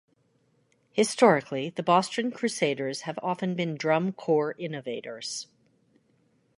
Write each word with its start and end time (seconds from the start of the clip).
Historically, 0.93 1.69
the 1.69 1.83
Boston 1.83 2.31
Crusaders 2.31 3.01
have 3.01 3.19
often 3.21 3.53
been 3.53 3.75
drum 3.77 4.11
corps 4.13 4.55
innovators. 4.57 5.45